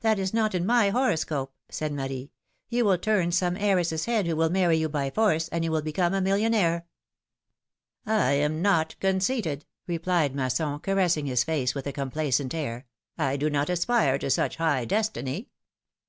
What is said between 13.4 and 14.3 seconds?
not aspire to